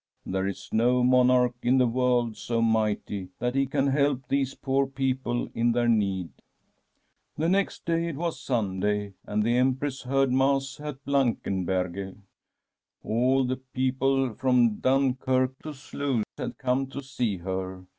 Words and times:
There 0.25 0.47
is 0.47 0.67
no 0.71 1.03
mon 1.03 1.29
arch 1.29 1.53
in 1.61 1.77
the 1.77 1.85
world 1.85 2.35
so 2.35 2.59
mighty 2.59 3.29
that 3.37 3.53
he 3.53 3.67
can 3.67 3.85
help 3.85 4.27
these 4.29 4.55
poor 4.55 4.87
people 4.87 5.47
in 5.53 5.73
their 5.73 5.87
need/ 5.87 6.31
*" 6.71 7.03
The 7.37 7.47
next 7.47 7.85
day 7.85 8.07
it 8.07 8.15
was 8.15 8.39
Sunday, 8.39 9.13
and 9.27 9.43
the 9.43 9.55
Em 9.55 9.75
press 9.75 10.01
heard 10.01 10.31
Mass 10.31 10.79
at 10.79 11.05
Blankenberghe. 11.05 12.17
All 13.03 13.43
the 13.43 13.57
peo 13.57 13.91
ple 13.93 14.33
from 14.33 14.77
Dunkirk 14.79 15.59
to 15.61 15.69
Sluis 15.69 16.23
had 16.35 16.57
come 16.57 16.87
to 16.87 17.03
see 17.03 17.37
her. 17.37 17.85